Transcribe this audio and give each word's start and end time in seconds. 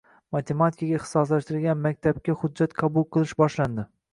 Matematikaga 0.35 0.95
ixtisoslashtirilgan 1.01 1.83
maktabga 1.83 2.37
hujjat 2.45 2.75
qabul 2.81 3.09
qilish 3.15 3.37
boshlandi 3.45 3.87